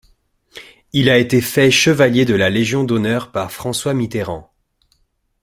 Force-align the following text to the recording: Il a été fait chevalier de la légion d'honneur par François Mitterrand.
Il 0.93 1.11
a 1.11 1.17
été 1.19 1.41
fait 1.41 1.69
chevalier 1.69 2.25
de 2.25 2.33
la 2.33 2.49
légion 2.49 2.83
d'honneur 2.83 3.31
par 3.31 3.51
François 3.51 3.93
Mitterrand. 3.93 4.51